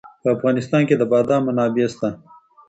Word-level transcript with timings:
په 0.21 0.27
افغانستان 0.35 0.81
کې 0.87 0.95
د 0.97 1.03
بادام 1.11 1.41
منابع 1.47 1.87
شته. 1.93 2.09